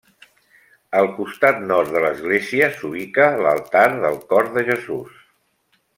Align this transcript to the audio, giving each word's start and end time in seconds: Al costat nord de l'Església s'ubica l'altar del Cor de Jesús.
Al 1.01 1.09
costat 1.17 1.59
nord 1.73 1.93
de 1.97 2.01
l'Església 2.05 2.71
s'ubica 2.79 3.27
l'altar 3.49 3.87
del 4.07 4.19
Cor 4.33 4.51
de 4.57 4.65
Jesús. 4.71 5.25